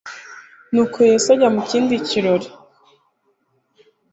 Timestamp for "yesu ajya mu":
1.09-1.61